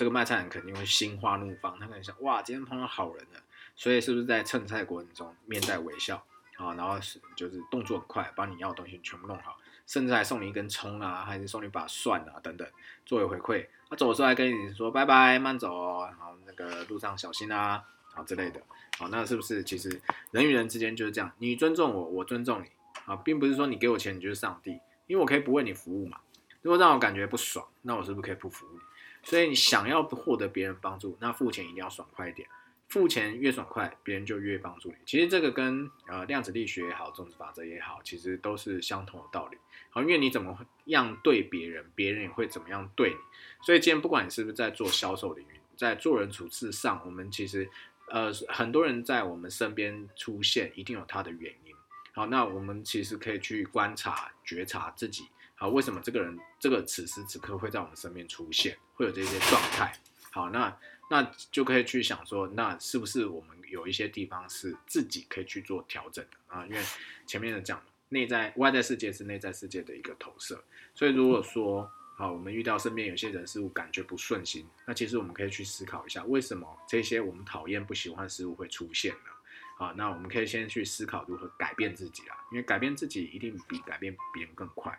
[0.00, 3.40] 这个卖菜人肯定会心花怒放，他可能想：哇，今天碰到好人了。
[3.76, 6.16] 所以是不是在称菜过程中面带微笑
[6.56, 6.72] 啊？
[6.72, 12.66] 然后是就是动作很快，把你要的东西全部弄好，甚至还送你一根葱啊，还是送你把蒜啊等等
[13.04, 13.66] 作为回馈。
[13.90, 17.84] 他走出来跟你说拜拜，慢走哦，好，那个路上小心啊，
[18.14, 18.62] 好之类的，
[18.96, 21.30] 好，那是不是其实人与人之间就是这样？
[21.36, 22.70] 你尊重我，我尊重你，
[23.04, 26.16] 啊，并不是说你给我钱你就是上帝，因为我可以不为你服务嘛。
[26.62, 28.80] 如果让我感觉不爽，那我是不是可以不服务你？
[29.22, 32.48] 所以你想要获得别人帮助，那付钱一定要爽快一点。
[32.88, 34.96] 付钱越爽快，别人就越帮助你。
[35.06, 39.56] 其实这个跟呃量子力学也好，种子法则也好，其实都是相同的道理。
[39.90, 43.16] 好，因为你怎么样对别人，别人也会怎么样对你。
[43.64, 47.70] 所以今天不管你是不是在做销售领域，在做人处事上，我们其实
[48.08, 51.72] 呃很多人在我们身边出现，一定有他的原因。
[52.12, 55.28] 好，那我们其实可以去观察、觉察自己。
[55.60, 59.92] 好，为什么这个人这个此时此刻会在我们身边出现，会有这些状态？
[60.30, 60.74] 好，那
[61.10, 66.64] 那就可以去想说，那是不是我们有一些地方是自己可以去做调整的啊？
[66.64, 66.80] 因为
[67.26, 79.84] 前面的讲，内在外在世界是内在世界的一个投射，所以如果说好，我们遇到身边有些人事物感觉不顺心，那其实我们可以去思考一下，为什么这些我们讨厌不喜欢事物会出现呢？
[79.84, 84.98] 啊，那我们可以先去思考如何改变自己啊，因为改变自己一定比改变别人更快。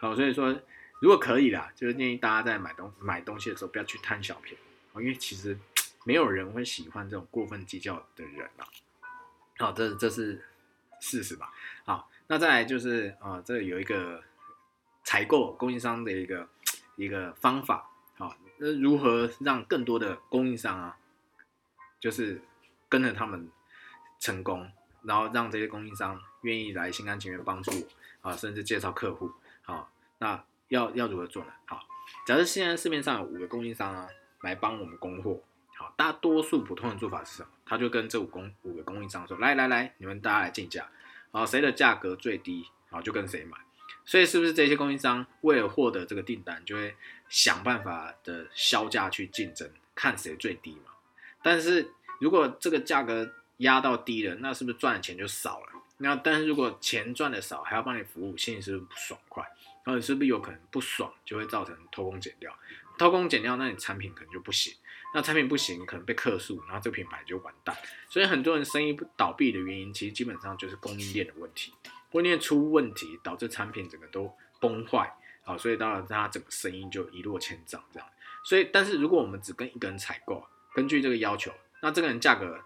[0.00, 0.50] 好，所以说
[1.00, 4.58] 如果可以啦，就是建议大家在买东买东西的时候不要去贪小便宜
[4.94, 5.56] 因为其实
[6.04, 8.66] 没有人会喜欢这种过分计较的人啊。
[9.58, 10.42] 好，这这是
[11.00, 11.52] 事实吧？
[11.84, 14.22] 好，那再来就是啊，这有一个
[15.04, 16.48] 采购供应商的一个
[16.96, 17.90] 一个方法。
[18.16, 20.96] 好，那如何让更多的供应商啊，
[22.00, 22.42] 就是
[22.88, 23.48] 跟着他们。
[24.22, 24.70] 成功，
[25.02, 29.32] 然后让这些供应商愿意来心甘情愿帮助我啊，甚至介绍客户。
[30.20, 31.50] 那要要如何做呢？
[31.66, 31.82] 好，
[32.26, 34.08] 假设现在市面上有五个供应商啊，
[34.42, 35.40] 来帮我们供货。
[35.76, 37.48] 好，大多数普通的做法是什么？
[37.64, 40.88] 他就跟这五供五个供应商说：来来来，你们大家来竞价，
[41.32, 43.56] 好，谁的价格最低，好就跟谁买。
[44.04, 46.94] 所以是不是这些供应商为了获得这个订单，就会
[47.28, 50.92] 想办法的销价去竞争，看谁最低嘛？
[51.42, 55.66] 但是如果这个价格，压到低了，那是不是赚的钱就少了？
[55.98, 59.44] 那但是如果钱赚的少，还要帮你服务，心里是不是不爽快？
[59.98, 62.54] 是不是有可能不爽，就会造成偷工减料？
[62.98, 64.74] 偷工减料，那你产品可能就不行。
[65.14, 67.74] 那产品不行，可能被客诉，然后这品牌就完蛋。
[68.10, 71.72] 所以很多人生意不倒闭的原因，其实基本上就是供应链的问题。
[72.10, 75.10] 供应链出问题，导致产品整个都崩坏。
[75.42, 78.06] 好，所以当然他整个生意就一落千丈这样。
[78.44, 81.50] 所以，但是如果我们只跟一个人采购，根据这个要求，
[81.80, 82.60] 那这个人价格，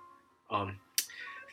[0.51, 0.77] 嗯。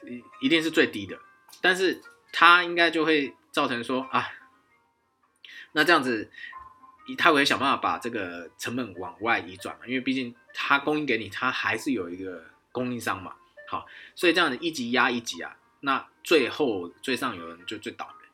[0.03, 1.15] 一一定是最低的，
[1.61, 2.01] 但是
[2.33, 4.27] 他应该就会造成说啊，
[5.73, 6.29] 那这样子，
[7.17, 13.35] 他会想办法把这个成本往外移转嘛，因为毕竟他供应给你，他还是有一个供应商嘛，
[13.69, 18.27] 好，所以这样子一级压一级啊，那最后最上游人就最倒霉，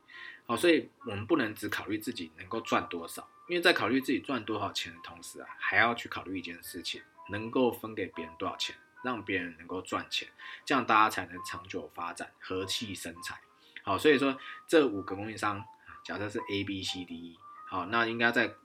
[0.45, 8.75] 好，所以我们不能只考虑自己能够赚多少，因为在考虑自己赚多少钱的同时啊，还要去考虑一件事情，能够分给别人多少钱。
[9.03, 10.27] 让别人能够赚钱，
[10.65, 13.39] 这样大家才能长久发展，和气生财。
[13.83, 15.63] 好，所以说这五个供应商，
[16.07, 18.55] 假设是 A、B、C、D、E，好，那应该在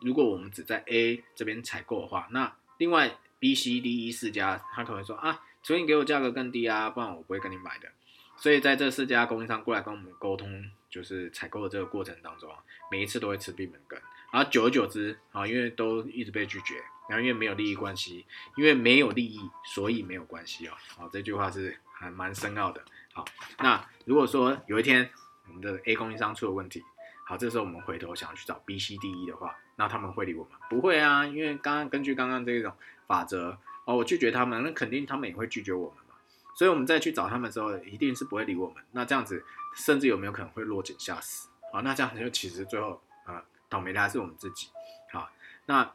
[0.00, 7.88] 如果我们只在 A 这边采购的话，那另外 B、C、D、E 四家，他可能说啊，除非你给我价格更低啊，不然我不会跟你买的。
[8.36, 12.48] 所以在这四家供应商过来跟我们沟通，就是采购的这个过程当中，
[12.92, 14.00] 每一次都会吃闭门羹，
[14.32, 16.80] 然后久而久之啊，因为都一直被拒绝。
[17.06, 18.24] 然后因为没有利益关系，
[18.56, 20.72] 因为没有利益，所以没有关系哦。
[20.96, 22.82] 好，这句话是还蛮深奥的。
[23.12, 23.22] 好，
[23.58, 25.10] 那如果说有一天
[25.48, 26.82] 我们的 A 供应商出了问题，
[27.26, 30.52] 好，这时候我们回头想要去找 B、C、D、E 的话，那他们会理我们？
[30.68, 32.72] 不会啊，因为刚刚根据刚刚这种
[33.06, 36.14] 法则哦，我拒绝他们，那肯定他们也会拒绝我们嘛。
[36.56, 38.82] 所以我们再去找他们的时候，一定是不会理我们。
[38.92, 39.44] 那这样子，
[39.76, 41.48] 甚至有没有可能会落井下石？
[41.72, 44.68] 好，那这样子就其实最后啊，倒霉的还是我们自己。
[45.12, 45.28] 好，
[45.66, 45.90] 那。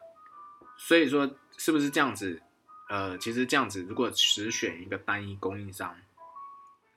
[0.82, 2.42] 所以说，是不是这样子？
[2.88, 5.94] 呃，其实这样子，如果只选一个单一供应商，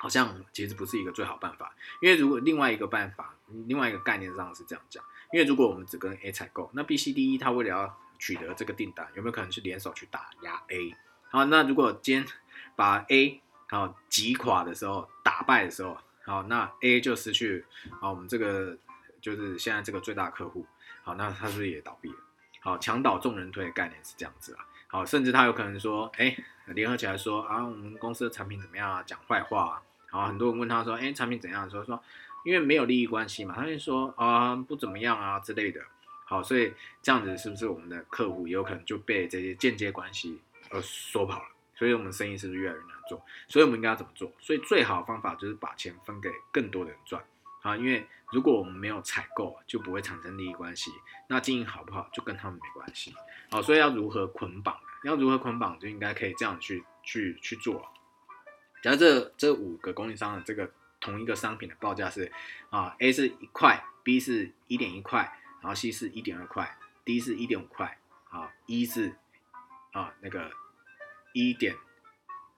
[0.02, 1.72] 好像其实不是一个最好办法。
[2.00, 3.36] 因为如果另外一个办法，
[3.68, 5.00] 另外一个概念上是这样讲，
[5.32, 10.96] 因为如果我们只跟 A 采购，那 B、C、D、E 他为了要取得这个订单，有没有可能去联手去打压 A？
[11.30, 12.26] 好，那如果今天
[12.74, 17.64] 把 A 好击垮的时候，打败的时候，好，那 A 就失去
[18.00, 18.76] 啊，我们这个
[19.20, 20.66] 就是现在这个最大客户，
[21.04, 22.16] 好，那他是不是也倒闭了？
[22.60, 24.66] 好，墙倒众人推的概念是这样子啊。
[24.88, 26.36] 好，甚至他有可能说，哎，
[26.66, 29.02] 联合起来说啊，我们公司的产品怎么样啊？
[29.06, 29.82] 讲坏话啊。
[30.12, 31.68] 好，很多人问他说，哎，产品怎样？
[31.70, 32.00] 说说，
[32.44, 35.80] 因为没有利益关系嘛，他就说啊，不怎么样啊之类的。
[36.26, 36.70] 好，所以
[37.00, 41.48] 这样子是不是我们的客户有可能就被这些间接关系而说跑了？
[41.74, 43.24] 所以我们生意是不是越来越难做？
[43.48, 44.30] 所以我们应该要怎么做？
[44.38, 47.24] 所以最好的方法就是把钱分给更多的人赚。
[47.62, 50.90] 啊，因为如果我们没有采购，就不会产生利益关系。
[51.28, 53.14] 那经营好不好，就跟他们没关系。
[53.50, 54.76] 好，所以要如何捆绑？
[55.04, 57.88] 要如何捆绑，就应该可以这样去去去做。
[58.82, 62.30] 假如这这五个供应商的这个同一个商品的报价是
[62.68, 67.96] 啊，A 是一块，B 是一点一块，然后 C 是一点二块，D 是一点五块，
[68.28, 69.14] 啊，E 是
[69.92, 70.50] 啊那个
[71.32, 71.76] 一点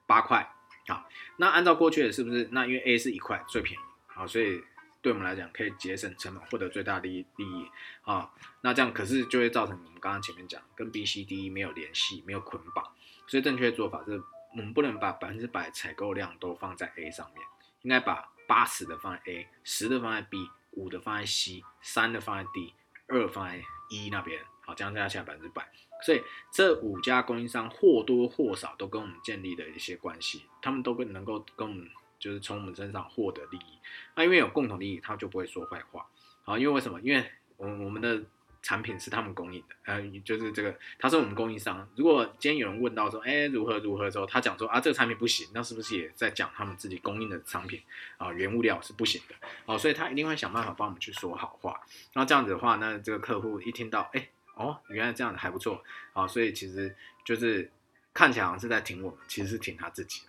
[0.05, 0.51] 八块。
[0.87, 1.07] 好，
[1.37, 2.49] 那按照过去的是不是？
[2.51, 4.63] 那因为 A 是一块最便宜，好，所以。
[5.01, 7.69] 对我们来讲，可以节省成本，获得最大利益利益
[8.01, 8.31] 啊。
[8.61, 12.83] 那这样可是就会造成我们刚刚前面讲跟 B、C、D 没有联系，没有捆绑。
[13.27, 14.19] 所以正确的做法是，
[14.55, 17.45] 我们不能把百分之百采购量都放在 A 上面，
[17.81, 22.73] 应该把八十的放在 A，十的放在 B，五的放在 C，三的放在 D，
[23.07, 25.67] 二放在一那边，好，这样加起来百分之百。
[26.01, 26.21] 所以
[26.53, 33.79] 这五家供应商或多或少都跟我们建立了一些关系，他们都跟能够跟我们就是从我们身上获得利益。
[34.15, 36.07] 那因为有共同利益，他就不会说坏话。
[36.43, 37.01] 好，因为为什么？
[37.01, 38.23] 因为我我们的。
[38.65, 41.87] 产品是他们供应的，呃，就是这个，他是我们供应商。
[41.95, 47.79] 如果今天有人问到说，哎，如何如何之后，他讲说啊，这个产品不行，那是不是也在讲他们自己供应的商品
[48.17, 49.35] 啊，原物料是不行的？
[49.67, 51.79] 哦，所以他一定会想办法帮我们去说好话。
[52.13, 57.69] 那这样子的话，那这个客户一听到，哎，哦，原来这样子还不错啊，所以其实就是
[58.15, 60.23] 看起来好像是在挺我们，其实是挺他自己，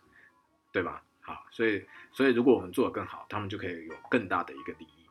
[0.73, 1.03] 对吧？
[1.23, 5.09] 好，所以所以如果我们做得更好，他们就可以有更大的一个利益，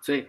[0.00, 0.28] 所以。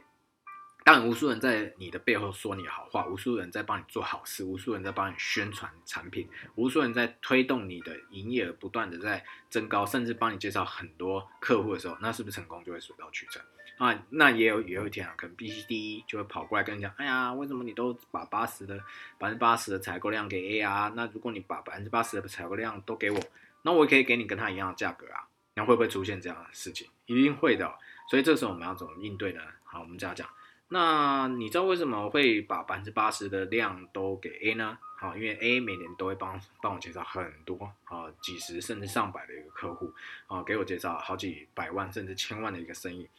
[0.89, 13.39] 当然，无数人在你的背后说你好话，无数人在帮你做好事，无数人在帮你宣传产品，无数人在推动你的营业额不断的在增高，甚至帮你介绍很多客户的时候，那是不是成功就会水到渠成
[13.78, 14.04] 啊？
[14.10, 18.75] 那也有也有一天啊，可能 B C D 就会跑过来跟你讲，哎呀，为什么你都把八十的
[19.19, 20.91] 百分之八十的采购量给 A 啊？
[20.95, 23.19] 那如果你把百分之八十的采购量都给我，
[23.62, 25.28] 那我也可以给你跟他一样的价格啊？
[25.54, 26.89] 那会不会出现这样的事情？
[27.06, 27.71] 一定会的。
[28.10, 29.41] 所以这时候我们要怎么应对呢？
[29.63, 30.28] 好，我们这样讲。
[30.71, 34.77] 那你知道为什么会把百分之八十的量都给 A 呢？
[34.99, 39.91] 好，因为 A 每年都会帮帮我介绍很多啊，几十甚至上百的一个客户
[40.27, 43.10] 啊，给我介绍好几百万甚至千万的一个生意。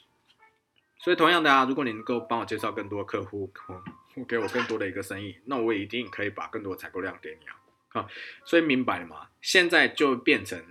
[0.99, 3.51] 所以同样的啊，如果你能够帮我介绍更多客户，
[4.29, 7.57] 给我更多的一个生意，那我也一定可以把更多的采购量给你啊。
[7.89, 8.09] 好，
[8.45, 9.29] 所以明白了吗？
[9.41, 10.63] 现在就变成。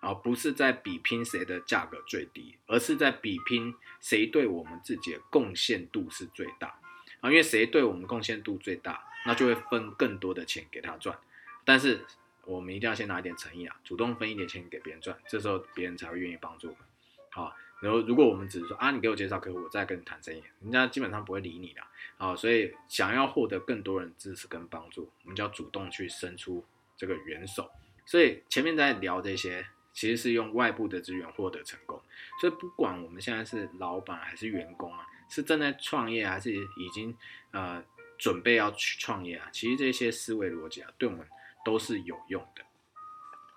[0.00, 6.78] 啊，不是在比拼谁的价格最低，而是在比拼谁对我们自己的贡献度是最大
[7.20, 7.28] 啊！
[7.28, 11.18] 因为谁对我们贡献度最大，那就会分更多的钱给他赚。
[11.64, 12.06] 但是
[12.44, 16.82] 我们一定要先拿一点诚意啊，主动分一点钱给别人赚，这时候别人才会愿意帮助我们。
[17.30, 21.82] 好，然后如果我们只是说啊，你给我介绍客户，我再跟你谈生意，人家基本上不会理你的。
[22.18, 26.64] 好，所以想要获得更多人支持跟帮助，我们就要主动去伸出
[26.96, 27.68] 这个援手。
[28.06, 29.66] 所以前面在聊这些。
[29.98, 32.00] 其实是用外部的资源获得成功，
[32.40, 37.12] 所以不管我们现在是老板还是员工啊，是正在创业还是已经
[37.50, 37.82] 呃
[38.16, 41.26] 准备要去创业啊，其实这些思维逻辑啊，对我们
[41.64, 42.62] 都是有用的。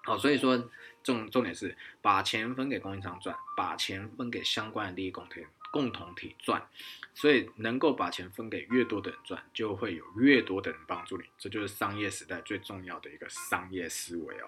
[0.04, 0.58] 好，所以说
[1.04, 6.68] 重重点是把钱分给供应商赚，把钱分给相关的利益共同共同体赚，
[7.14, 14.48] 所以能够把钱分给越多的人赚，就会有越多的人帮助你，这就是商业时代最重要的一个商业思维哦。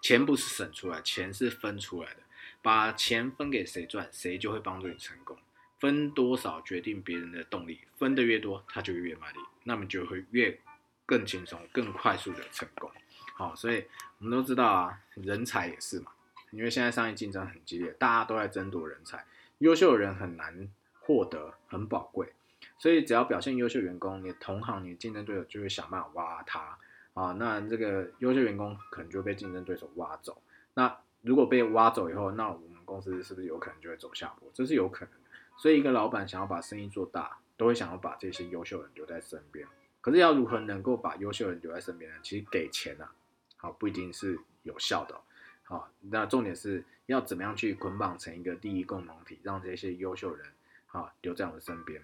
[0.00, 2.20] 钱不是省出来，钱是分出来的。
[2.62, 5.38] 把钱分给谁赚，谁就会帮助你成功。
[5.78, 10.58] 分多少决定别人的动力，分的越多，他就越卖力，那么就会越
[11.04, 12.90] 更轻松、更快速的成功。
[13.34, 13.84] 好，所以
[14.18, 16.10] 我们都知道啊，人才也是嘛，
[16.50, 19.24] 因为现在商业竞争很激烈，大家都在争夺人才，
[19.58, 22.32] 优秀的人很难获得，很宝贵。
[22.78, 26.76] 所以只要表现优秀员工，你的同行、你的竞争对手就会想办法挖他。
[27.16, 30.42] 啊，那这个优秀员工可能就被竞争对手挖走。
[30.74, 34.50] 那如果被挖走以后，那我们公司是不是有可能就会走下坡？
[34.52, 35.20] 这是有可能的。
[35.56, 39.66] 所以一个老板想要把生意做大，都会想要把这些优秀人留在身边。
[40.02, 42.18] 可是要如何能够把优秀人留在身边呢？
[42.22, 43.10] 其实给钱啊，
[43.56, 45.18] 好不一定是有效的。
[45.62, 50.46] 好，那重点是要怎么样去捆绑成一个利益共同体，让这些优秀人
[50.88, 52.02] 啊留在我们身边。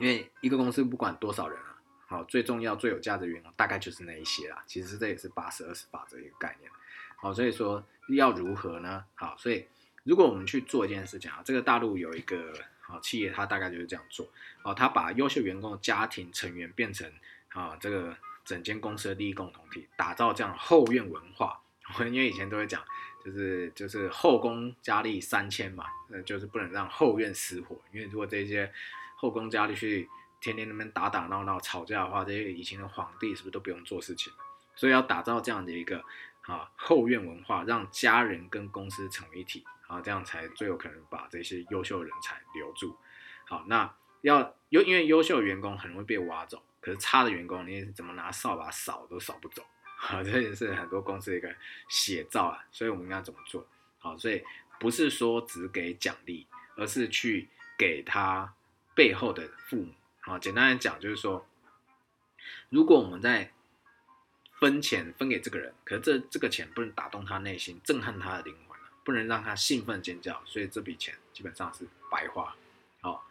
[0.00, 1.56] 因为一个公司不管多少人。
[2.10, 4.60] 好，最重要、最有价值的员工大概就是那一些啦。
[4.66, 6.68] 其实这也是八十二十法则一个概念。
[7.14, 9.04] 好，所以说要如何呢？
[9.14, 9.64] 好，所以
[10.02, 14.28] 如果我们去做一件事情啊，这个大陆有一个好企业，它大概就是这样做。
[14.64, 17.08] 哦，他把优秀员工的家庭成员变成
[17.50, 21.62] 啊这个整间公司的利益共同体，打造这样后院文化。
[21.96, 22.82] 我因为以前都会讲，
[23.24, 27.80] 就是就是后宫佳丽三千嘛，那就是不能让后院失火。
[27.92, 28.72] 因为如果这些
[29.14, 30.08] 后宫佳丽去
[30.40, 34.32] 天天那边打打闹闹吵架的话，这些以前的皇帝是不是都不用做事情
[34.74, 36.02] 所以要打造这样的一个
[36.42, 42.96] 啊后院文化，让家人跟公司成为一体啊，这样才最有可能把这些优秀人才留住。
[43.46, 49.62] 好，那要优，因为优秀的员工很容易被挖走，可是差的员工你怎么拿扫把扫都扫不走。
[49.98, 51.54] 好，这也是很多公司的一个
[51.88, 52.64] 写照啊。
[52.70, 53.66] 所以我们应该怎么做？
[53.98, 54.42] 好，所以
[54.78, 56.46] 不是说只给奖励，
[56.76, 58.54] 而是去给他
[58.94, 59.92] 背后的父母。
[60.30, 61.44] 啊，简单来讲就是说，
[62.68, 63.50] 如果我们在
[64.60, 72.54] 分钱分给这个人，可是这这个钱不能打动他内心，震撼他的灵魂不能让他兴奋尖叫，所以这笔钱基本上是白花。
[73.00, 73.26] 好，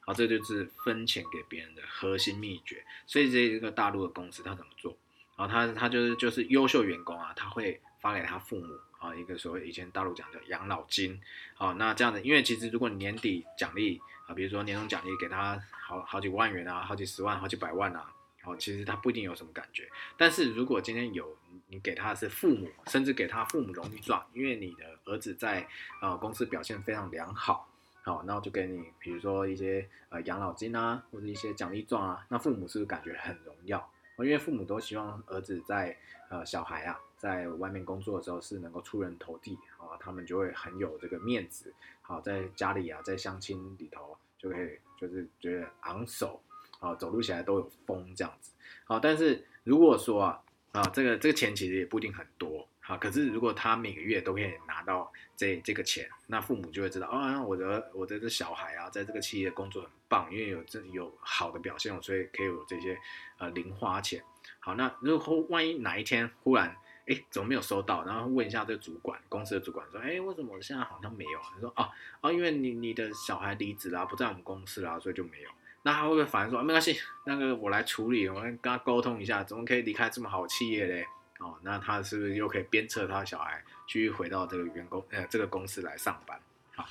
[0.00, 2.82] 好，这就是分钱给别人的核心秘诀。
[3.06, 4.96] 所以这一个大陆的公司他怎么做？
[5.36, 8.78] 然后他他就是就是优秀员工啊，他会发给他父母。
[9.04, 11.20] 啊，一个所谓以前大陆讲的养老金，
[11.54, 18.10] 好，那这样子，因为其实如果你年底奖励啊，比如说年终奖励给他好好几万元啊，好几十万、好几百万啊，
[18.42, 19.86] 好，其实他不一定有什么感觉。
[20.16, 21.36] 但是如果今天有
[21.68, 25.68] 你给他的是父母，甚至给他父母荣誉状，因为你的儿子在
[26.00, 27.68] 呃公司表现非常良好，
[28.02, 33.90] 好，那我就给你，比如说一些呃养老金啊，或者一些奖励状啊，那父母是不是感觉很荣耀？
[34.18, 35.98] 因为父母都希望儿子在
[36.30, 41.72] 呃小孩啊在外面工作的时候是能够出人头地啊，他们就会很有这个面子，
[42.02, 46.38] 好，在家里啊，在相亲里头就可以就是觉得昂首
[46.80, 48.52] 啊，走路起来都有风这样子，
[48.84, 50.40] 好，但是如果说啊。
[50.74, 62.98] 啊，这个这个钱其实也不一定很多，好，可是如果他每个月都可以拿到这这个钱，那父母就会知道，啊，我的我的这小孩啊，在这个企业工作很棒，因为有这有好的表现，所以可以有这些
[63.38, 64.20] 呃零花钱。
[64.58, 66.76] 好，那如果万一哪一天忽然，
[67.06, 68.04] 哎，怎么没有收到？
[68.04, 71.38] 然后问一下这个主管，公司的主管说，哎，为什么我现在好像没有？
[71.38, 71.90] 他说，哦
[72.22, 75.50] 哦，因为你你的小孩离职了，不在我们公司了，所以就没有。
[75.82, 81.06] 那他会不会反而说没关系，那个我来处理，我跟他沟通一下，怎么可以离开这么好企业嘞？
[81.40, 86.40] 哦，那他是不是又可以鞭策他的小孩继续回到这个员工呃这个公司来上班？
[86.74, 86.86] 好，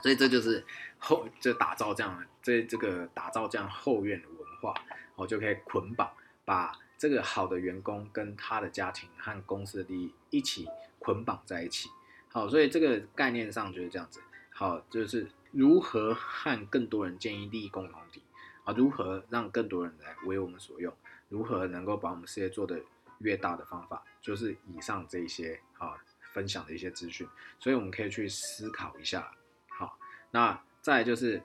[0.00, 0.64] 所以这就是
[0.98, 4.74] 后就打造这样这这个打造这样后院的文化，
[5.16, 6.08] 哦就可以捆绑
[6.44, 10.68] 把这个好的员工跟他的家庭和公司的利益一起
[10.98, 11.88] 捆绑在一起。
[12.28, 14.20] 好，所以这个概念上就是这样子。
[14.50, 15.30] 好，就是。
[15.56, 18.20] 如何和更多人建立利益共同体
[18.64, 18.74] 啊？
[18.76, 20.92] 如何让更多人来为我们所用？
[21.28, 22.82] 如何能够把我们事业做得
[23.18, 25.96] 越大的方法，就是以上这些啊
[26.32, 27.24] 分享的一些资讯。
[27.60, 29.30] 所以我们可以去思考一下。
[29.68, 29.96] 好，
[30.32, 31.40] 那再就是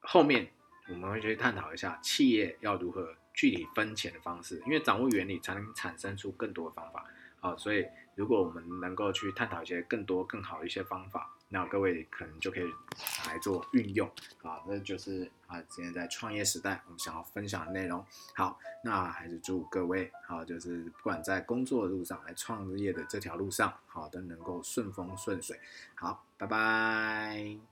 [0.00, 0.50] 后面
[0.88, 7.04] 我们会去探讨一下企业要如何具体分钱的方式，因为掌握原理才能产生出更多的方法。
[7.40, 11.30] 好，所以如果我们能够去探讨一些更多更好的一些方法。
[11.54, 12.72] 那各位可能就可以
[13.26, 14.10] 来做运用
[14.42, 18.02] 啊，那就是啊，今天在创业时代我们想要分享的内容。
[18.34, 25.60] 好，那还是祝各位好，就是不管在工作的路上，来创业的这条路上，好，都能够顺风顺水。
[25.94, 27.71] 好，拜拜。